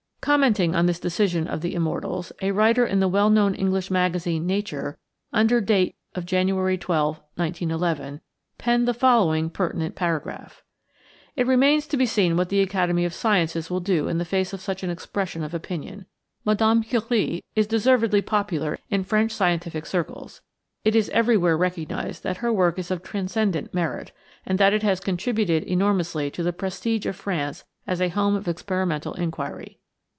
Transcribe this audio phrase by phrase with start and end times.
[0.23, 4.45] Commenting on this decision of The Immortals, a writer in the well known English magazine,
[4.45, 4.99] Nature,
[5.33, 8.21] under date of January 12, 1911,
[8.59, 10.61] penned the following pertinent paragraph:
[11.35, 14.53] "It remains to be seen what the Academy of Sciences will do in the face
[14.53, 16.05] of such an expression of opinion.
[16.45, 16.81] Mme.
[16.83, 20.41] Curie is deservedly popular in French scientific circles.
[20.85, 24.11] It is everywhere recognized that her work is of transcendent merit,
[24.45, 28.47] and that it has contributed enormously to the prestige of France as a home of
[28.47, 29.79] experimental inquiry.